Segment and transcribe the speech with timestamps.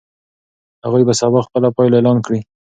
[0.85, 2.39] هغوی به سبا خپله پایله اعلان کړي.